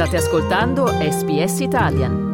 [0.00, 2.28] State ascoltando SBS Italian.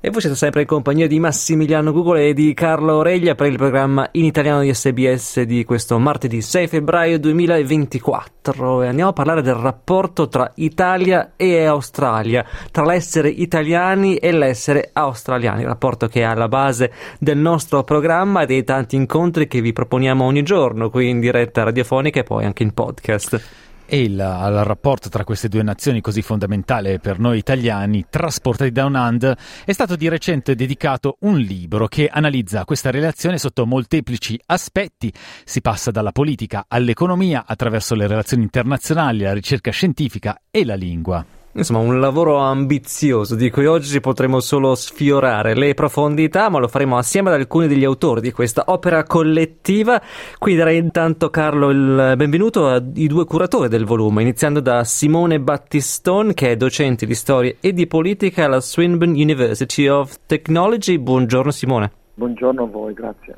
[0.00, 3.56] E voi siete sempre in compagnia di Massimiliano Google e di Carlo Oreglia per il
[3.56, 8.82] programma in italiano di SBS di questo martedì 6 febbraio 2024.
[8.82, 14.90] E andiamo a parlare del rapporto tra Italia e Australia, tra l'essere italiani e l'essere
[14.92, 16.90] australiani, rapporto che è alla base
[17.20, 21.62] del nostro programma e dei tanti incontri che vi proponiamo ogni giorno qui in diretta
[21.62, 26.22] radiofonica e poi anche in podcast e il, al rapporto tra queste due nazioni così
[26.22, 32.06] fondamentale per noi italiani, Trasportati Down Under, è stato di recente dedicato un libro che
[32.06, 35.12] analizza questa relazione sotto molteplici aspetti.
[35.44, 41.39] Si passa dalla politica all'economia attraverso le relazioni internazionali, la ricerca scientifica e la lingua.
[41.52, 46.96] Insomma, un lavoro ambizioso di cui oggi potremo solo sfiorare le profondità, ma lo faremo
[46.96, 50.00] assieme ad alcuni degli autori di questa opera collettiva.
[50.38, 56.34] Qui darei intanto, Carlo, il benvenuto ai due curatori del volume, iniziando da Simone Battistone,
[56.34, 60.98] che è docente di storia e di politica alla Swinburne University of Technology.
[60.98, 61.90] Buongiorno Simone.
[62.14, 63.34] Buongiorno a voi, grazie.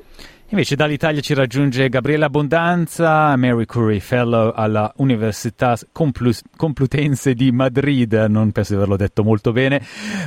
[0.52, 8.12] Invece dall'Italia ci raggiunge Gabriele Abbondanza, Mary Curie Fellow alla Università Complu- Complutense di Madrid,
[8.28, 9.80] non penso di averlo detto molto bene,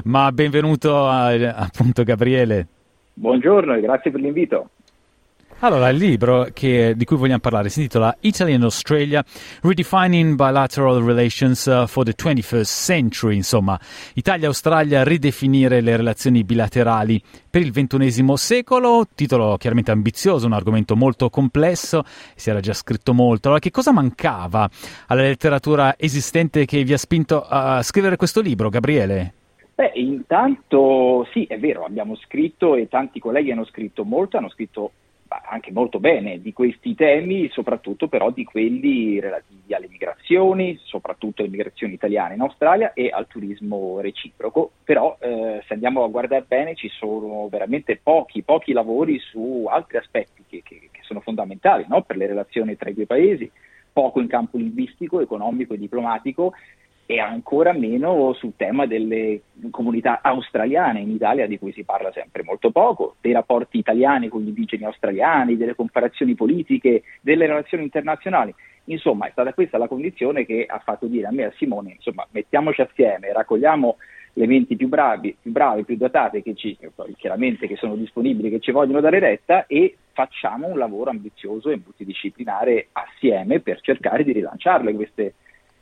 [0.06, 2.68] ma benvenuto a, appunto Gabriele.
[3.14, 4.70] Buongiorno e grazie per l'invito.
[5.66, 9.26] Allora, il libro che, di cui vogliamo parlare si intitola Italy and Australia,
[9.64, 13.80] Redefining Bilateral Relations uh, for the 21st Century, insomma,
[14.14, 21.32] Italia-Australia, ridefinire le relazioni bilaterali per il XXI secolo, titolo chiaramente ambizioso, un argomento molto
[21.32, 22.04] complesso,
[22.36, 23.48] si era già scritto molto.
[23.48, 24.70] Allora, che cosa mancava
[25.08, 29.34] alla letteratura esistente che vi ha spinto a scrivere questo libro, Gabriele?
[29.74, 34.92] Beh, intanto sì, è vero, abbiamo scritto e tanti colleghi hanno scritto molto, hanno scritto
[35.44, 41.52] anche molto bene di questi temi, soprattutto però di quelli relativi alle migrazioni, soprattutto alle
[41.52, 44.72] migrazioni italiane in Australia e al turismo reciproco.
[44.84, 49.98] Però eh, se andiamo a guardare bene ci sono veramente pochi, pochi lavori su altri
[49.98, 52.02] aspetti che, che, che sono fondamentali no?
[52.04, 53.50] per le relazioni tra i due paesi,
[53.92, 56.54] poco in campo linguistico, economico e diplomatico
[57.08, 62.44] e ancora meno sul tema delle comunità australiane in Italia di cui si parla sempre
[62.44, 68.54] molto poco, dei rapporti italiani con gli indigeni australiani, delle comparazioni politiche, delle relazioni internazionali.
[68.86, 71.94] Insomma, è stata questa la condizione che ha fatto dire a me e a Simone,
[71.94, 73.98] insomma, mettiamoci assieme, raccogliamo
[74.38, 76.78] le menti più bravi, più bravi, più dotate che ci,
[77.18, 81.80] chiaramente che sono disponibili, che ci vogliono dare retta e facciamo un lavoro ambizioso e
[81.82, 85.34] multidisciplinare assieme per cercare di rilanciarle queste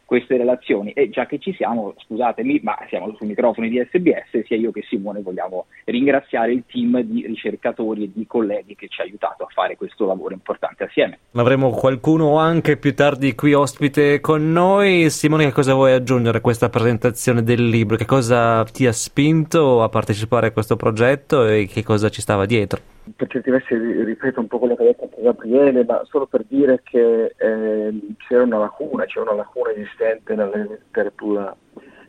[0.05, 4.57] queste relazioni e già che ci siamo, scusatemi, ma siamo sui microfoni di SBS, sia
[4.57, 9.03] io che Simone vogliamo ringraziare il team di ricercatori e di colleghi che ci ha
[9.03, 11.19] aiutato a fare questo lavoro importante assieme.
[11.33, 15.09] Avremo qualcuno anche più tardi qui ospite con noi.
[15.09, 17.95] Simone, che cosa vuoi aggiungere a questa presentazione del libro?
[17.95, 22.45] Che cosa ti ha spinto a partecipare a questo progetto e che cosa ci stava
[22.45, 22.93] dietro?
[23.15, 26.45] Per certi versi ripeto un po' quello che ha detto anche Gabriele, ma solo per
[26.47, 31.55] dire che eh, c'era una lacuna, c'è una lacuna esistente nella letteratura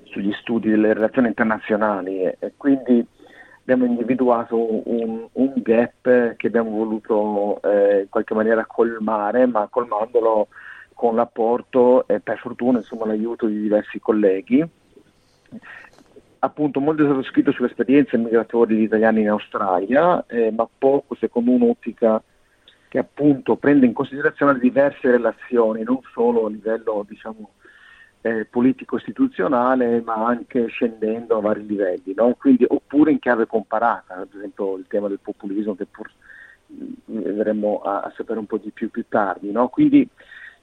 [0.05, 3.05] sugli studi delle relazioni internazionali e, e quindi
[3.61, 10.49] abbiamo individuato un, un, gap che abbiamo voluto eh, in qualche maniera colmare, ma colmandolo
[10.95, 14.65] con l'apporto e per fortuna insomma, l'aiuto di diversi colleghi
[16.45, 21.15] appunto molto è stato scritto sulle esperienze migratorie degli italiani in Australia, eh, ma poco
[21.15, 22.23] secondo un'ottica
[22.89, 27.51] che appunto prende in considerazione diverse relazioni, non solo a livello diciamo,
[28.21, 32.35] eh, politico-istituzionale, ma anche scendendo a vari livelli, no?
[32.39, 36.11] Quindi, oppure in chiave comparata, ad esempio il tema del populismo che pur
[37.07, 39.51] vedremo a, a sapere un po' di più più tardi.
[39.51, 39.69] No?
[39.69, 40.09] Quindi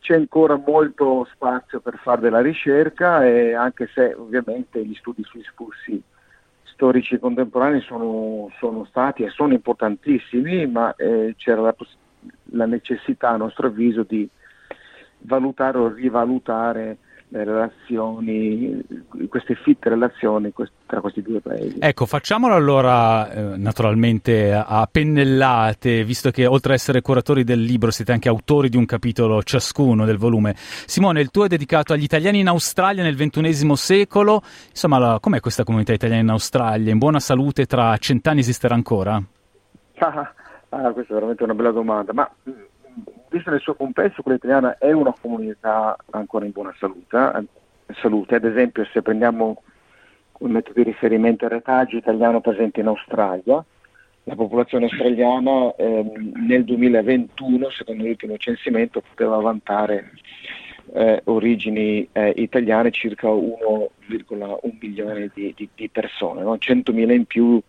[0.02, 5.44] c'è ancora molto spazio per fare della ricerca e anche se ovviamente gli studi sui
[5.56, 6.04] flussi
[6.82, 11.76] storici contemporanei sono, sono, stati e sono importantissimi, ma eh, c'era la,
[12.46, 14.28] la, necessità, a nostro avviso, di
[15.20, 16.98] valutare o rivalutare
[17.34, 18.84] le relazioni,
[19.30, 20.52] queste fitte relazioni
[20.86, 21.78] tra questi due paesi.
[21.80, 27.90] Ecco, facciamolo allora eh, naturalmente a pennellate, visto che oltre ad essere curatori del libro
[27.90, 30.56] siete anche autori di un capitolo ciascuno del volume.
[30.58, 34.42] Simone, il tuo è dedicato agli italiani in Australia nel XXI secolo.
[34.70, 36.92] Insomma, la, com'è questa comunità italiana in Australia?
[36.92, 39.22] In buona salute tra cent'anni esisterà ancora?
[40.00, 40.34] Ah,
[40.68, 42.30] ah, questa è veramente una bella domanda, ma
[43.32, 47.18] vista nel suo complesso, quella italiana è una comunità ancora in buona salute.
[47.18, 48.36] Eh, salute.
[48.36, 49.64] Ad esempio, se prendiamo
[50.40, 53.64] un metodo di riferimento al retaggio italiano presente in Australia,
[54.24, 60.12] la popolazione australiana ehm, nel 2021, secondo l'ultimo censimento, poteva vantare
[60.94, 66.56] eh, origini eh, italiane circa 1,1 milione di, di, di persone, no?
[66.56, 67.62] 100.000 in più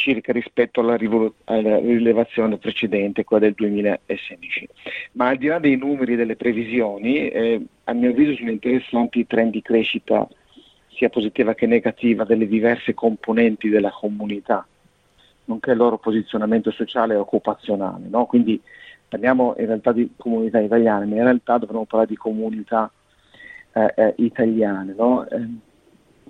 [0.00, 4.68] circa rispetto alla, rivol- alla, rilevazione precedente, quella del 2016.
[5.12, 9.18] Ma al di là dei numeri e delle previsioni, eh, a mio avviso sono interessanti
[9.18, 10.26] i trend di crescita
[10.88, 14.66] sia positiva che negativa delle diverse componenti della comunità,
[15.44, 18.06] nonché il loro posizionamento sociale e occupazionale.
[18.08, 18.24] No?
[18.24, 18.58] Quindi
[19.06, 22.90] parliamo in realtà di comunità italiane, ma in realtà dovremmo parlare di comunità
[23.72, 24.94] eh, eh, italiane.
[24.96, 25.28] No?
[25.28, 25.48] Eh,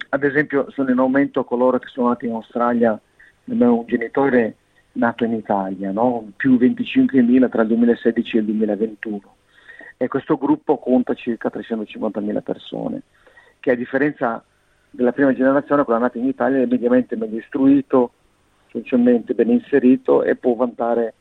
[0.08, 3.00] ad esempio sono in aumento coloro che sono nati in Australia,
[3.52, 4.56] un genitore
[4.93, 6.32] nato in Italia, no?
[6.37, 9.20] più 25.000 tra il 2016 e il 2021
[10.02, 13.02] e questo gruppo conta circa 350.000 persone,
[13.61, 14.43] che a differenza
[14.88, 18.12] della prima generazione, quella nata in Italia, è mediamente meglio istruito,
[18.69, 21.12] socialmente ben inserito e può vantare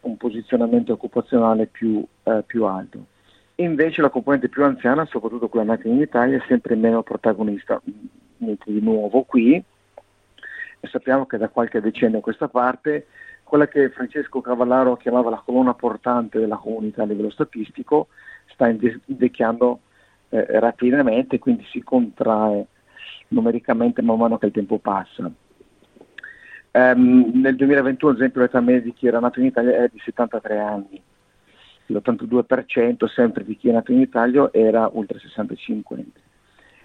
[0.00, 3.04] un posizionamento occupazionale più, eh, più alto.
[3.56, 7.82] Invece la componente più anziana, soprattutto quella nata in Italia, è sempre meno protagonista.
[8.38, 9.62] Niente di nuovo qui,
[10.92, 13.06] sappiamo che da qualche decennio a questa parte
[13.42, 18.08] quella che Francesco Cavallaro chiamava la colonna portante della comunità a livello statistico
[18.46, 19.80] sta invecchiando
[20.28, 22.66] eh, rapidamente, quindi si contrae
[23.28, 25.30] numericamente man mano che il tempo passa.
[26.74, 30.00] Um, nel 2021, ad esempio, l'età media di chi era nato in Italia è di
[30.02, 31.02] 73 anni,
[31.86, 35.96] l'82% sempre di chi è nato in Italia era oltre 65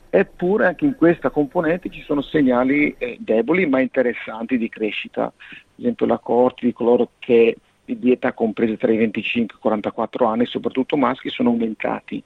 [0.09, 5.33] Eppure anche in questa componente ci sono segnali eh, deboli ma interessanti di crescita, ad
[5.75, 10.25] esempio la coorte di coloro che di età comprese tra i 25 e i 44
[10.25, 12.21] anni, soprattutto maschi, sono aumentati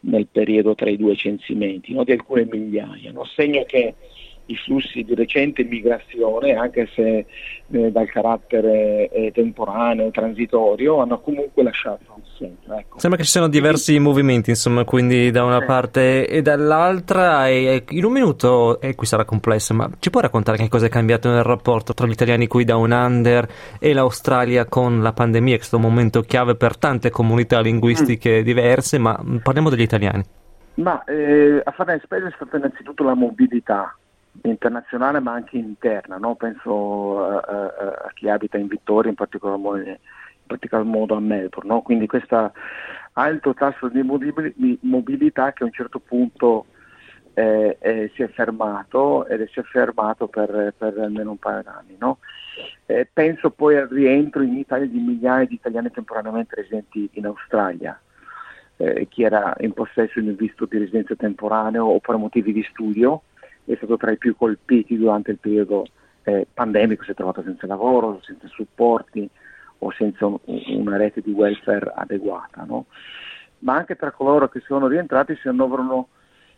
[0.00, 2.04] nel periodo tra i due censimenti, no?
[2.04, 3.24] di alcune migliaia, no?
[3.24, 3.94] segno che
[4.46, 7.26] i flussi di recente migrazione, anche se
[7.68, 12.78] eh, dal carattere eh, temporaneo, transitorio, hanno comunque lasciato un segno.
[12.78, 12.98] Ecco.
[12.98, 17.48] Sembra che ci siano diversi quindi, movimenti, insomma, quindi da una parte e dall'altra.
[17.48, 20.90] E, in un minuto, e qui sarà complesso, ma ci puoi raccontare che cosa è
[20.90, 23.48] cambiato nel rapporto tra gli italiani qui da un under
[23.80, 28.40] e l'Australia con la pandemia, che è stato un momento chiave per tante comunità linguistiche
[28.40, 28.44] mm.
[28.44, 30.22] diverse, ma parliamo degli italiani.
[30.74, 33.96] Ma eh, a fare spese è stata innanzitutto la mobilità
[34.42, 36.34] internazionale ma anche interna, no?
[36.34, 37.64] penso a, a,
[38.06, 39.98] a, chi abita in Vittoria, in particolar modo, in
[40.46, 41.82] particolar modo a Melbourne, no?
[41.82, 42.52] quindi questo
[43.12, 46.66] alto tasso di mobilità che a un certo punto
[47.36, 51.96] eh, eh, si è fermato ed si è fermato per, per almeno un paio d'anni.
[51.98, 52.18] No?
[52.86, 58.00] Eh, penso poi al rientro in Italia di migliaia di italiani temporaneamente residenti in Australia.
[58.78, 62.62] Eh, chi era in possesso di un visto di residenza temporaneo o per motivi di
[62.70, 63.22] studio,
[63.72, 65.86] è stato tra i più colpiti durante il periodo
[66.22, 69.28] eh, pandemico, si è trovato senza lavoro, senza supporti
[69.78, 72.64] o senza un, una rete di welfare adeguata.
[72.64, 72.86] No?
[73.60, 76.08] Ma anche tra coloro che sono rientrati si annoverano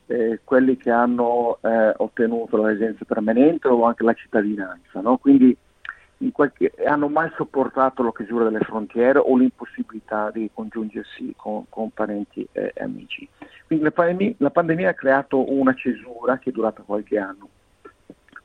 [0.06, 5.00] eh, quelli che hanno eh, ottenuto la residenza permanente o anche la cittadinanza.
[5.00, 5.18] No?
[5.18, 5.56] Quindi
[6.32, 12.46] qualche, hanno mai sopportato la chiusura delle frontiere o l'impossibilità di congiungersi con, con parenti
[12.52, 13.28] e amici.
[13.66, 17.48] Quindi la pandemia, la pandemia, ha creato una cesura che è durata qualche anno.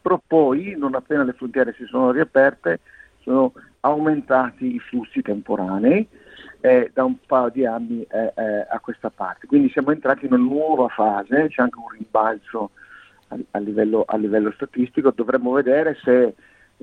[0.02, 2.80] Però poi, non appena le frontiere si sono riaperte,
[3.22, 6.08] sono aumentati i flussi temporanei
[6.60, 9.48] eh, da un paio di anni eh, eh, a questa parte.
[9.48, 12.72] Quindi siamo entrati in una nuova fase, c'è anche un rimbalzo
[13.30, 16.36] a, a, livello, a livello statistico, dovremmo vedere se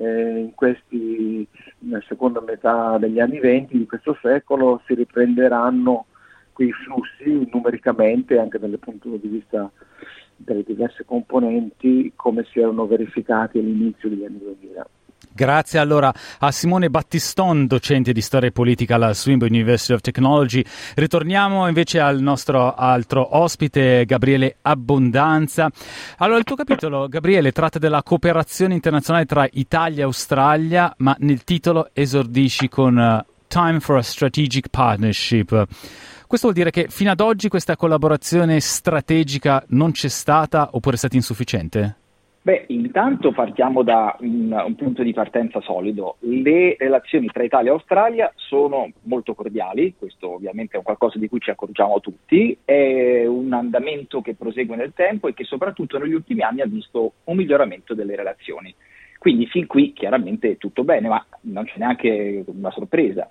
[0.05, 1.47] in questi,
[1.81, 6.07] nella seconda metà degli anni 20 di questo secolo si riprenderanno
[6.53, 9.71] quei flussi numericamente anche dal punto di vista
[10.37, 14.89] delle diverse componenti come si erano verificati all'inizio degli anni 2000.
[15.33, 20.63] Grazie allora a Simone Battiston, docente di storia politica alla Swinburne University of Technology.
[20.95, 25.71] Ritorniamo invece al nostro altro ospite, Gabriele Abbondanza.
[26.19, 31.45] Allora, il tuo capitolo, Gabriele, tratta della cooperazione internazionale tra Italia e Australia, ma nel
[31.45, 35.67] titolo esordisci con uh, Time for a Strategic Partnership.
[36.27, 40.99] Questo vuol dire che fino ad oggi questa collaborazione strategica non c'è stata oppure è
[40.99, 42.00] stata insufficiente?
[42.43, 46.17] Beh, intanto partiamo da un, un, punto di partenza solido.
[46.21, 51.39] Le relazioni tra Italia e Australia sono molto cordiali, questo ovviamente è qualcosa di cui
[51.39, 56.41] ci accorgiamo tutti, è un andamento che prosegue nel tempo e che soprattutto negli ultimi
[56.41, 58.75] anni ha visto un miglioramento delle relazioni.
[59.19, 63.29] Quindi fin qui chiaramente tutto bene, ma non c'è neanche una sorpresa.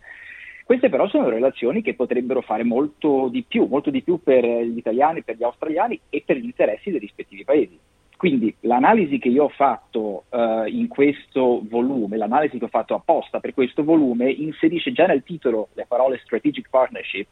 [0.63, 4.78] Queste però sono relazioni che potrebbero fare molto di più, molto di più per gli
[4.78, 7.80] italiani, per gli australiani e per gli interessi dei rispettivi paesi.
[8.20, 13.40] Quindi l'analisi che io ho fatto uh, in questo volume, l'analisi che ho fatto apposta
[13.40, 17.28] per questo volume, inserisce già nel titolo le parole strategic partnership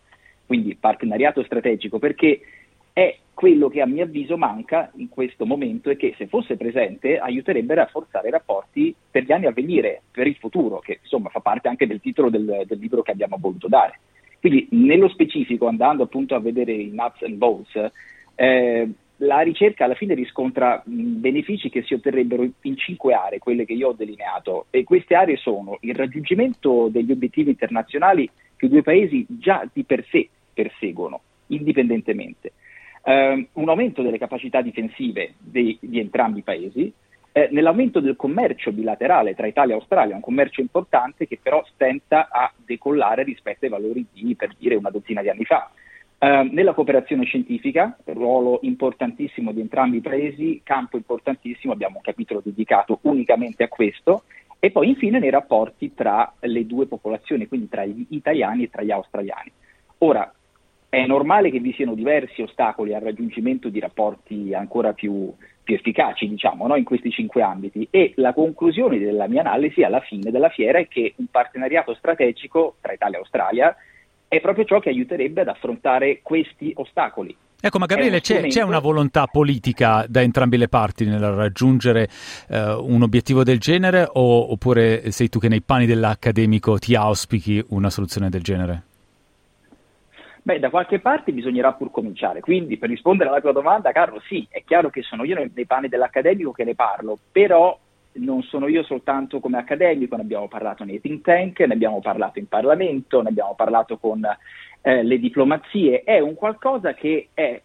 [0.47, 2.39] quindi partenariato strategico, perché
[2.93, 7.19] è quello che a mio avviso manca in questo momento e che se fosse presente
[7.19, 11.29] aiuterebbe a rafforzare i rapporti per gli anni a venire, per il futuro, che insomma
[11.29, 13.99] fa parte anche del titolo del, del libro che abbiamo voluto dare.
[14.39, 17.91] Quindi nello specifico, andando appunto a vedere i nuts and bolts,
[18.35, 23.73] eh, la ricerca alla fine riscontra benefici che si otterrebbero in cinque aree, quelle che
[23.73, 28.83] io ho delineato, e queste aree sono il raggiungimento degli obiettivi internazionali che i due
[28.83, 32.53] paesi già di per sé perseguono, indipendentemente
[33.07, 36.91] eh, un aumento delle capacità difensive di, di entrambi i paesi,
[37.31, 42.27] eh, nell'aumento del commercio bilaterale tra Italia e Australia, un commercio importante che però stenta
[42.29, 45.71] a decollare rispetto ai valori di, per dire, una dozzina di anni fa.
[46.19, 52.41] Uh, nella cooperazione scientifica, ruolo importantissimo di entrambi i paesi, campo importantissimo, abbiamo un capitolo
[52.43, 54.23] dedicato unicamente a questo,
[54.59, 58.81] e poi infine nei rapporti tra le due popolazioni, quindi tra gli italiani e tra
[58.81, 59.51] gli australiani.
[59.99, 60.33] Ora,
[60.89, 65.31] è normale che vi siano diversi ostacoli al raggiungimento di rapporti ancora più,
[65.61, 66.75] più efficaci, diciamo, no?
[66.75, 70.87] in questi cinque ambiti e la conclusione della mia analisi alla fine della fiera è
[70.87, 73.75] che un partenariato strategico tra Italia e Australia
[74.27, 77.35] è proprio ciò che aiuterebbe ad affrontare questi ostacoli.
[77.59, 82.07] Ecco, ma Gabriele, c'è, c'è, una volontà politica da entrambe le parti nel raggiungere
[82.49, 87.63] eh, un obiettivo del genere o, oppure sei tu che nei panni dell'accademico ti auspichi
[87.69, 88.83] una soluzione del genere?
[90.43, 92.41] Beh, da qualche parte bisognerà pur cominciare.
[92.41, 95.89] Quindi, per rispondere alla tua domanda, Carlo, sì, è chiaro che sono io nei panni
[95.89, 97.77] dell'accademico che ne parlo, però
[98.13, 102.39] non sono io soltanto come accademico, ne abbiamo parlato nei think tank, ne abbiamo parlato
[102.39, 104.25] in Parlamento, ne abbiamo parlato con
[104.81, 107.61] eh, le diplomazie, è un qualcosa che è,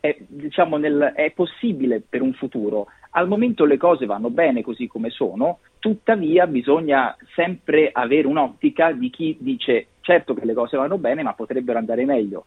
[0.00, 2.86] è, diciamo nel, è possibile per un futuro.
[3.10, 9.10] Al momento le cose vanno bene così come sono, tuttavia bisogna sempre avere un'ottica di
[9.10, 12.46] chi dice certo che le cose vanno bene ma potrebbero andare meglio.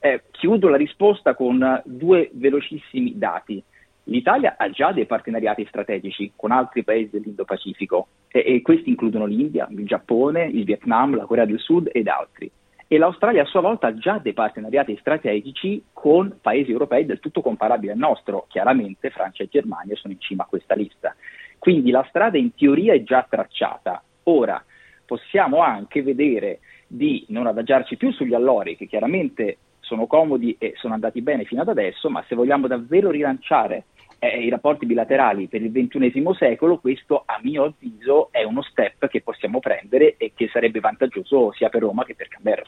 [0.00, 3.62] Eh, chiudo la risposta con due velocissimi dati.
[4.08, 9.68] L'Italia ha già dei partenariati strategici con altri paesi dell'Indo-Pacifico e, e questi includono l'India,
[9.70, 12.50] il Giappone, il Vietnam, la Corea del Sud ed altri.
[12.86, 17.42] E l'Australia a sua volta ha già dei partenariati strategici con paesi europei del tutto
[17.42, 18.46] comparabili al nostro.
[18.48, 21.14] Chiaramente Francia e Germania sono in cima a questa lista.
[21.58, 24.02] Quindi la strada in teoria è già tracciata.
[24.24, 24.64] Ora
[25.04, 30.94] possiamo anche vedere di non adagiarci più sugli allori, che chiaramente sono comodi e sono
[30.94, 33.84] andati bene fino ad adesso, ma se vogliamo davvero rilanciare
[34.18, 39.08] eh, i rapporti bilaterali per il XXI secolo, questo a mio avviso è uno step
[39.08, 42.64] che possiamo prendere e che sarebbe vantaggioso sia per Roma che per Canberra.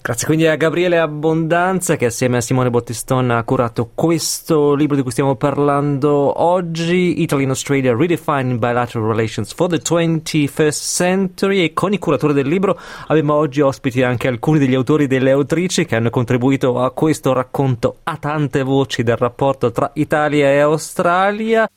[0.00, 5.02] Grazie quindi a Gabriele Abbondanza che assieme a Simone Bottiston ha curato questo libro di
[5.02, 11.72] cui stiamo parlando oggi, Italy and Australia Redefining Bilateral Relations for the 21st Century e
[11.74, 15.84] con i curatori del libro abbiamo oggi ospiti anche alcuni degli autori e delle autrici
[15.84, 21.68] che hanno contribuito a questo racconto a tante voci del rapporto tra Italia e Australia.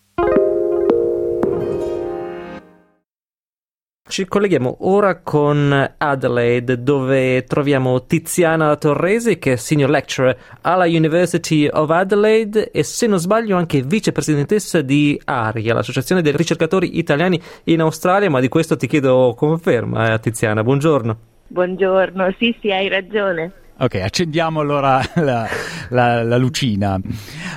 [4.12, 11.66] Ci colleghiamo ora con Adelaide, dove troviamo Tiziana Torresi, che è Senior Lecturer alla University
[11.72, 17.80] of Adelaide e, se non sbaglio, anche vicepresidentessa di ARIA, l'Associazione dei ricercatori italiani in
[17.80, 20.62] Australia, ma di questo ti chiedo conferma, eh, Tiziana.
[20.62, 21.18] Buongiorno.
[21.48, 23.61] Buongiorno, sì, sì, hai ragione.
[23.82, 25.50] Ok, accendiamo allora la,
[25.90, 27.00] la, la lucina.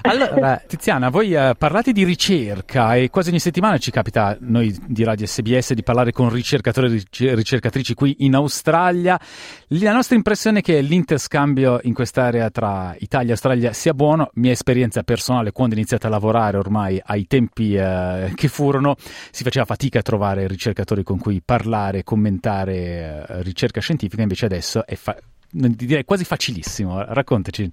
[0.01, 5.05] Allora, Tiziana, voi uh, parlate di ricerca e quasi ogni settimana ci capita, noi di
[5.05, 9.21] Radio SBS, di parlare con ricercatori e ricercatrici qui in Australia.
[9.69, 14.31] La nostra impressione è che l'interscambio in quest'area tra Italia e Australia sia buono.
[14.37, 18.97] Mia esperienza personale, quando ho iniziato a lavorare ormai ai tempi uh, che furono,
[19.31, 24.87] si faceva fatica a trovare ricercatori con cui parlare, commentare uh, ricerca scientifica, invece adesso
[24.87, 25.19] è fa-
[25.55, 27.05] direi quasi facilissimo.
[27.05, 27.71] Raccontaci.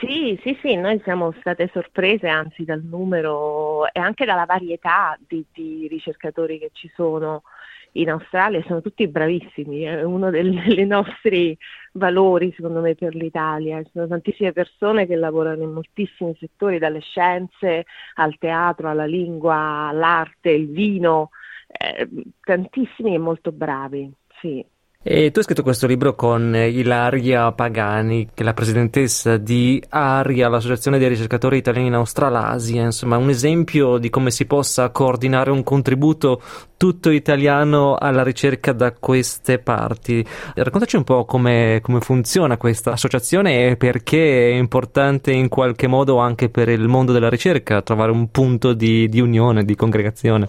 [0.00, 5.44] Sì, sì, sì, noi siamo state sorprese anzi dal numero e anche dalla varietà di,
[5.52, 7.42] di ricercatori che ci sono
[7.92, 11.56] in Australia, sono tutti bravissimi, è uno dei, nostri
[11.92, 17.00] valori secondo me per l'Italia, ci sono tantissime persone che lavorano in moltissimi settori, dalle
[17.00, 21.30] scienze al teatro, alla lingua, all'arte, il vino,
[21.66, 22.08] eh,
[22.40, 24.64] tantissimi e molto bravi, sì.
[25.10, 30.48] E tu hai scritto questo libro con Ilaria Pagani, che è la presidentessa di ARIA,
[30.48, 35.62] l'Associazione dei ricercatori italiani in Australasia, insomma un esempio di come si possa coordinare un
[35.62, 36.42] contributo
[36.76, 40.22] tutto italiano alla ricerca da queste parti.
[40.54, 46.18] Raccontaci un po' come, come funziona questa associazione e perché è importante in qualche modo
[46.18, 50.48] anche per il mondo della ricerca trovare un punto di, di unione, di congregazione.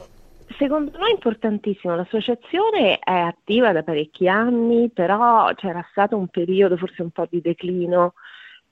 [0.60, 6.76] Secondo noi è importantissimo, l'associazione è attiva da parecchi anni, però c'era stato un periodo
[6.76, 8.12] forse un po' di declino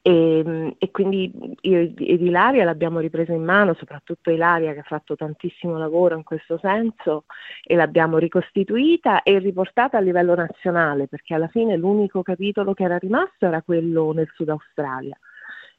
[0.02, 5.16] e, e, quindi io ed Ilaria l'abbiamo ripresa in mano, soprattutto Ilaria che ha fatto
[5.16, 7.24] tantissimo lavoro in questo senso
[7.64, 12.98] e l'abbiamo ricostituita e riportata a livello nazionale perché alla fine l'unico capitolo che era
[12.98, 15.18] rimasto era quello nel Sud Australia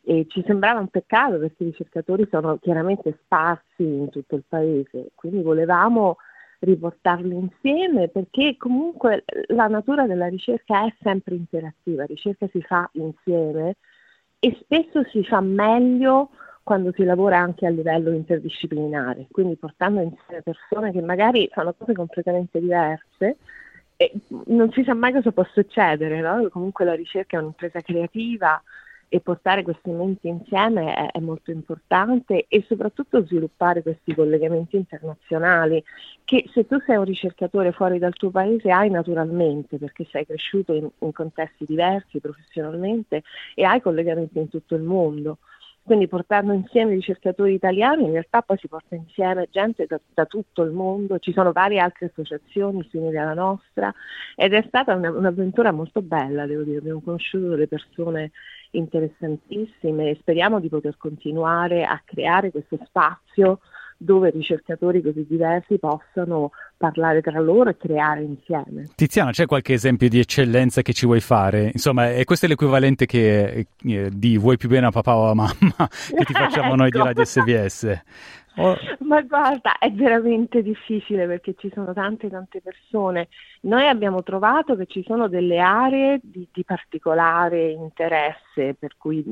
[0.02, 5.10] e ci sembrava un peccato perché i ricercatori sono chiaramente sparsi in tutto il paese,
[5.14, 6.16] quindi volevamo
[6.60, 12.88] riportarli insieme perché comunque la natura della ricerca è sempre interattiva, la ricerca si fa
[12.94, 13.76] insieme
[14.40, 16.30] e spesso si fa meglio
[16.62, 21.94] quando si lavora anche a livello interdisciplinare, quindi portando insieme persone che magari fanno cose
[21.94, 23.38] completamente diverse
[23.96, 24.12] e
[24.46, 26.48] non si sa mai cosa può succedere, no?
[26.50, 28.62] comunque la ricerca è un'impresa creativa,
[29.08, 35.82] e portare questi menti insieme è, è, molto importante e soprattutto sviluppare questi collegamenti internazionali
[36.24, 40.74] che se tu sei un ricercatore fuori dal tuo paese hai naturalmente perché sei cresciuto
[40.74, 43.22] in, in contesti diversi professionalmente
[43.54, 45.38] e hai collegamenti in tutto il mondo.
[45.88, 50.26] Quindi portando insieme i ricercatori italiani in realtà poi si porta insieme gente da, da
[50.26, 53.90] tutto il mondo, ci sono varie altre associazioni simili alla nostra
[54.36, 58.32] ed è stata una, un'avventura molto bella, devo dire, abbiamo conosciuto delle persone
[58.72, 63.60] interessantissime e speriamo di poter continuare a creare questo spazio
[64.00, 68.88] dove ricercatori così diversi possano parlare tra loro e creare insieme.
[68.94, 71.70] Tiziana, c'è qualche esempio di eccellenza che ci vuoi fare?
[71.72, 75.50] Insomma, è questo l'equivalente che, eh, di vuoi più bene a papà o a mamma
[76.16, 76.76] che ti facciamo ecco.
[76.76, 78.00] noi di Radio SBS.
[78.58, 78.76] Oh.
[79.00, 83.28] Ma guarda, è veramente difficile perché ci sono tante tante persone.
[83.62, 89.24] Noi abbiamo trovato che ci sono delle aree di, di particolare interesse, per cui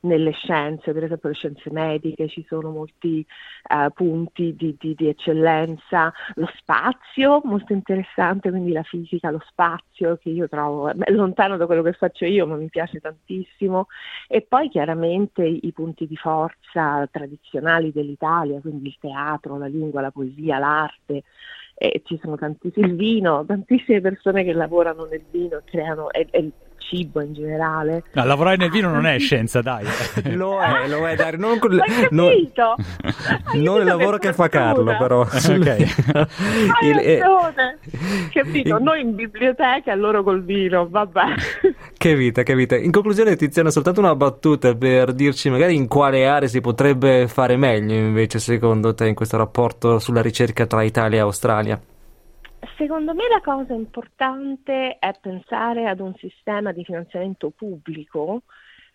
[0.00, 3.24] nelle scienze, per esempio le scienze mediche, ci sono molti
[3.68, 6.12] uh, punti di, di, di, eccellenza.
[6.34, 11.66] Lo spazio, molto interessante, quindi la fisica, lo spazio, che io trovo è lontano da
[11.66, 13.86] quello che faccio io, ma mi piace tantissimo.
[14.26, 20.10] E poi chiaramente i punti di forza tradizionali dell'Italia, quindi il teatro, la lingua, la
[20.10, 21.22] poesia, l'arte,
[21.74, 26.26] e ci sono tantissimi, il vino, tantissime persone che lavorano nel vino e creano, e
[26.32, 26.52] il
[26.88, 28.04] cibo in generale.
[28.12, 29.84] No, lavorare nel vino non è scienza, dai.
[30.34, 31.36] lo è, lo è, dai.
[31.36, 31.58] Non,
[32.10, 32.32] non,
[33.54, 35.20] non il lavoro che fa Carlo, però.
[35.20, 35.76] ok.
[36.82, 37.20] il, eh,
[38.32, 38.78] capito?
[38.78, 41.22] Noi in biblioteca e loro col vino, vabbè.
[41.96, 42.76] Che vita, che vita.
[42.76, 47.56] In conclusione, Tiziana, soltanto una battuta per dirci magari in quale aree si potrebbe fare
[47.56, 51.80] meglio invece, secondo te, in questo rapporto sulla ricerca tra Italia e Australia.
[52.76, 58.42] Secondo me la cosa importante è pensare ad un sistema di finanziamento pubblico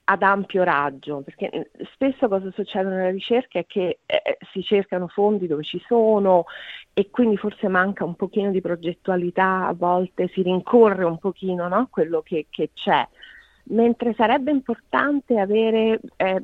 [0.10, 5.10] ad ampio raggio, perché eh, spesso cosa succede nella ricerca è che eh, si cercano
[5.10, 6.46] fondi dove ci sono
[6.94, 11.88] e quindi forse manca un pochino di progettualità, a volte si rincorre un pochino no?
[11.92, 13.06] quello che, che, c'è,
[13.64, 16.42] mentre sarebbe importante avere eh,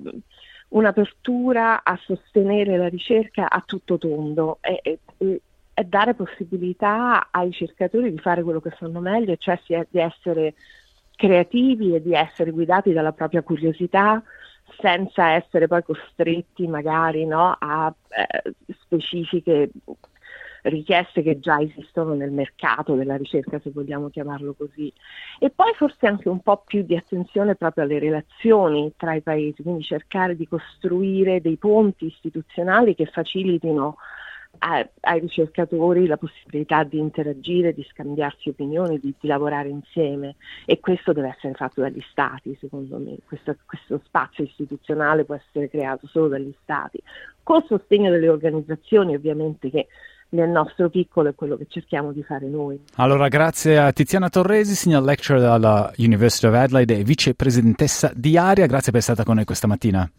[0.69, 4.57] un'apertura a sostenere la ricerca a tutto tondo.
[4.59, 5.41] E, e,
[5.73, 10.53] è dare possibilità ai ricercatori di fare quello che fanno meglio, cioè di essere
[11.15, 14.21] creativi e di essere guidati dalla propria curiosità
[14.79, 19.69] senza essere poi costretti magari no, a eh, specifiche
[20.63, 24.91] richieste che già esistono nel mercato della ricerca, se vogliamo chiamarlo così.
[25.39, 29.61] E poi forse anche un po' più di attenzione proprio alle relazioni tra i paesi,
[29.61, 33.97] quindi cercare di costruire dei ponti istituzionali che facilitino
[34.63, 41.11] ai ricercatori la possibilità di interagire, di scambiarsi opinioni, di, di, lavorare insieme e questo
[41.11, 43.17] deve essere fatto dagli Stati, secondo me.
[43.27, 47.01] Questo, questo spazio istituzionale può essere creato solo dagli Stati,
[47.43, 49.87] col sostegno delle organizzazioni ovviamente che
[50.29, 52.79] nel nostro piccolo è quello che cerchiamo di fare noi.
[52.95, 58.65] Allora, grazie a Tiziana Torresi, signor lecturer alla University of Adelaide e vicepresidentessa di Aria,
[58.65, 60.09] grazie per essere stata con noi questa mattina.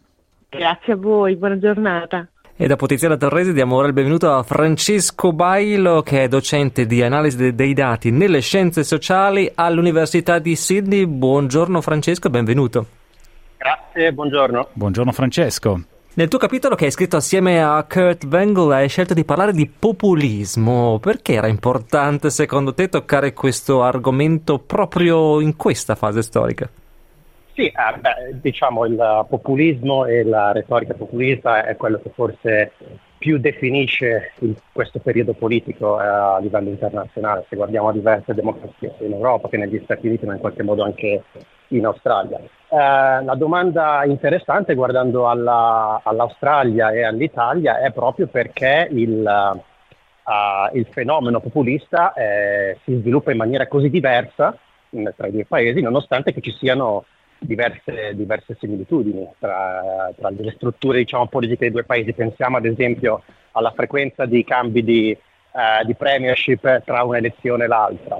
[0.49, 2.29] Grazie a voi, buona giornata.
[2.57, 7.03] E da Tiziana Torresi diamo ora il benvenuto a Francesco Bailo, che è docente di
[7.03, 11.05] analisi dei dati nelle scienze sociali all'Università di Sydney.
[11.05, 12.85] Buongiorno Francesco e benvenuto.
[13.57, 14.69] Grazie, buongiorno.
[14.71, 15.81] Buongiorno Francesco.
[16.13, 19.67] Nel tuo capitolo che hai scritto assieme a Kurt Wengel hai scelto di parlare di
[19.67, 20.97] populismo.
[20.99, 26.69] Perché era importante secondo te toccare questo argomento proprio in questa fase storica?
[27.55, 32.73] Sì, eh, beh, diciamo il populismo e la retorica populista è quello che forse
[33.17, 38.93] più definisce il, questo periodo politico eh, a livello internazionale, se guardiamo a diverse democrazie
[38.97, 41.23] sia in Europa che negli Stati Uniti, ma in qualche modo anche
[41.69, 42.39] in Australia.
[42.39, 42.77] Eh,
[43.23, 51.39] la domanda interessante guardando alla, all'Australia e all'Italia è proprio perché il, uh, il fenomeno
[51.39, 54.57] populista eh, si sviluppa in maniera così diversa
[55.15, 57.05] tra i due paesi, nonostante che ci siano
[57.45, 62.13] diverse, diverse similitudini tra, tra, le strutture diciamo, politiche dei due paesi.
[62.13, 65.17] Pensiamo ad esempio alla frequenza di cambi di,
[65.51, 68.19] uh, di premiership tra un'elezione e l'altra.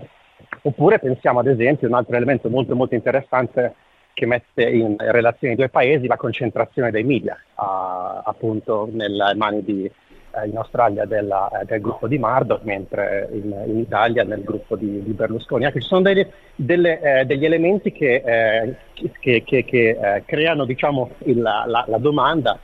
[0.62, 3.76] Oppure pensiamo ad esempio a un altro elemento molto molto interessante
[4.14, 9.64] che mette in relazione i due paesi la concentrazione dei media, uh, appunto nelle mani
[9.64, 9.92] di,
[10.46, 15.04] in Australia della, uh, del gruppo di Murdoch, mentre in, in, Italia nel gruppo di,
[15.04, 15.66] di Berlusconi.
[15.66, 18.76] Anche ci sono dei, delle, eh, degli elementi che, eh,
[19.20, 22.60] che, che, che eh, creano diciamo, il, la, la, domanda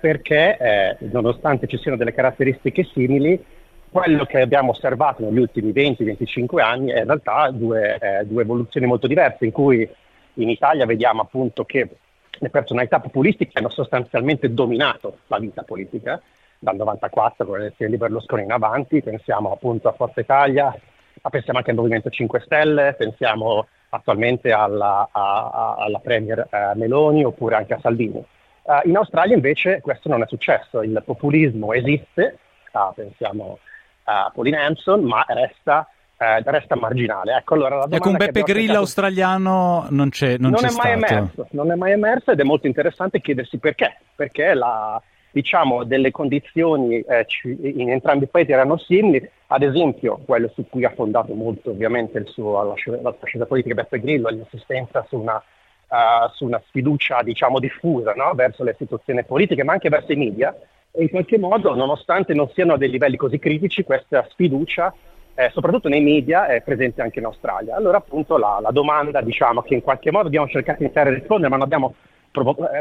[0.00, 3.42] perché nonostante ci siano delle caratteristiche simili,
[3.90, 8.86] quello che abbiamo osservato negli ultimi 20-25 anni è in realtà due, eh, due, evoluzioni
[8.86, 9.88] molto diverse, in cui
[10.34, 11.88] in Italia vediamo appunto che
[12.30, 16.20] le personalità populistiche hanno sostanzialmente dominato la vita politica
[16.58, 20.74] dal 94 con le elezioni di Berlusconi in avanti, pensiamo appunto a Forza Italia,
[21.22, 27.24] ma pensiamo anche al Movimento 5 Stelle, pensiamo attualmente alla, a, alla Premier eh, Meloni
[27.24, 28.24] oppure anche a Salvini.
[28.62, 32.38] Uh, in Australia invece questo non è successo, il populismo esiste,
[32.72, 33.58] uh, pensiamo
[34.04, 35.88] a Pauline Hanson, ma resta
[36.18, 37.34] eh, resta marginale.
[37.36, 38.78] Ecco, allora, ecco un Beppe Grillo cercato...
[38.78, 42.66] australiano non c'è, non non è mai emerso, non è mai emerso ed è molto
[42.66, 45.00] interessante chiedersi perché, perché la,
[45.36, 47.26] diciamo, delle condizioni eh,
[47.60, 52.24] in entrambi i paesi erano simili, ad esempio quello su cui ha fondato molto ovviamente
[52.24, 57.22] suo, la, la sua scelta politica Beppe Grillo, l'insistenza su una, uh, su una sfiducia
[57.22, 58.32] diciamo, diffusa no?
[58.32, 60.56] verso le istituzioni politiche ma anche verso i media
[60.90, 64.90] e in qualche modo nonostante non siano a dei livelli così critici questa sfiducia
[65.34, 67.76] eh, soprattutto nei media, è presente anche in Australia.
[67.76, 71.12] Allora appunto la, la domanda diciamo, che in qualche modo abbiamo cercato di iniziare a
[71.12, 71.94] rispondere, ma non abbiamo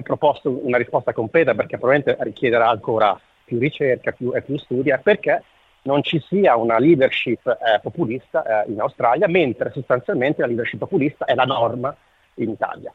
[0.03, 4.99] proposto una risposta completa perché probabilmente richiederà ancora più ricerca più, e più studi, è
[4.99, 5.43] perché
[5.83, 11.25] non ci sia una leadership eh, populista eh, in Australia, mentre sostanzialmente la leadership populista
[11.25, 11.95] è la norma
[12.35, 12.91] in Italia.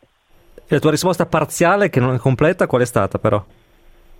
[0.54, 3.42] E la tua risposta parziale, che non è completa, qual è stata però?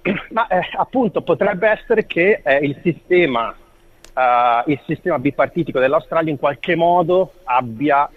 [0.31, 3.55] Ma eh, appunto potrebbe essere che eh, il sistema
[4.15, 8.09] uh, il sistema bipartitico dell'Australia in qualche modo abbia,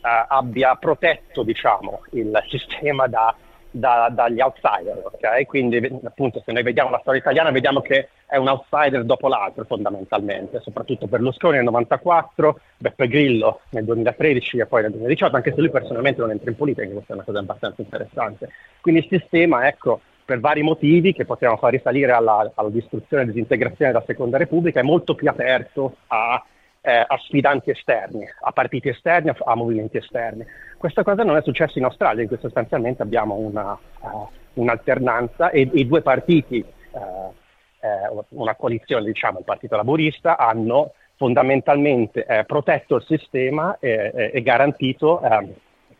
[0.00, 3.34] abbia protetto diciamo, il sistema da,
[3.72, 5.02] da, dagli outsider.
[5.04, 5.46] Okay?
[5.46, 9.64] Quindi appunto se noi vediamo la storia italiana vediamo che è un outsider dopo l'altro
[9.64, 15.60] fondamentalmente, soprattutto Berlusconi nel 94, Beppe Grillo nel 2013 e poi nel 2018, anche se
[15.60, 18.48] lui personalmente non entra in politica, questa è una cosa abbastanza interessante.
[18.80, 23.26] Quindi il sistema, ecco, per vari motivi che possiamo far risalire alla, alla distruzione e
[23.26, 26.42] disintegrazione della Seconda Repubblica, è molto più aperto a,
[26.82, 30.44] eh, a sfidanti esterni, a partiti esterni, a, a, movimenti esterni.
[30.76, 35.70] Questa cosa non è successa in Australia, in cui sostanzialmente abbiamo una, uh, un'alternanza e
[35.72, 37.32] i due partiti, uh,
[37.80, 45.20] eh, una coalizione, diciamo, il Partito Laborista, hanno fondamentalmente eh, protetto il sistema e garantito
[45.20, 45.52] ehm,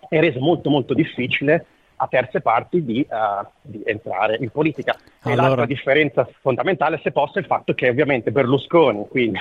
[0.09, 1.65] e reso molto molto difficile
[1.97, 4.97] a terze parti di, uh, di entrare in politica.
[5.23, 5.41] Allora...
[5.41, 9.39] E l'altra differenza fondamentale, se posso, è il fatto che ovviamente Berlusconi, quindi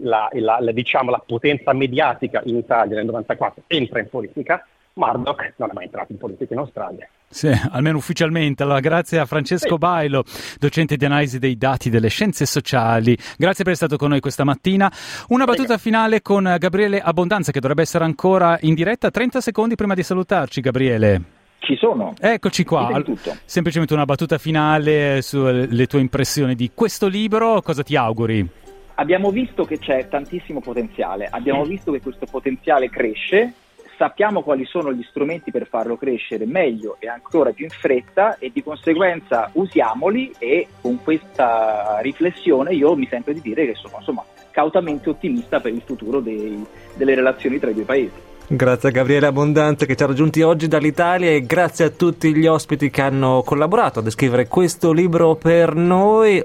[0.00, 5.52] la, la, la, diciamo, la potenza mediatica in Italia nel 94, entra in politica, Murdoch
[5.56, 7.08] non è mai entrato in politica in Australia.
[7.28, 8.64] Sì, almeno ufficialmente.
[8.64, 9.78] Allora, grazie a Francesco sì.
[9.78, 10.24] Bailo,
[10.58, 13.16] docente di analisi dei dati delle scienze sociali.
[13.36, 14.90] Grazie per essere stato con noi questa mattina.
[15.28, 19.10] Una battuta finale con Gabriele Abbondanza, che dovrebbe essere ancora in diretta.
[19.10, 21.22] 30 secondi prima di salutarci, Gabriele.
[21.60, 22.14] Ci sono.
[22.18, 23.00] Eccoci qua.
[23.44, 27.62] Semplicemente una battuta finale sulle tue impressioni di questo libro.
[27.62, 28.59] Cosa ti auguri?
[29.00, 33.50] Abbiamo visto che c'è tantissimo potenziale, abbiamo visto che questo potenziale cresce,
[33.96, 38.50] sappiamo quali sono gli strumenti per farlo crescere meglio e ancora più in fretta e
[38.52, 44.22] di conseguenza usiamoli e con questa riflessione io mi sento di dire che sono insomma
[44.50, 46.62] cautamente ottimista per il futuro dei,
[46.94, 48.28] delle relazioni tra i due paesi.
[48.48, 52.46] Grazie a Gabriele Abbondante che ci ha raggiunti oggi dall'Italia e grazie a tutti gli
[52.46, 56.44] ospiti che hanno collaborato a descrivere questo libro per noi.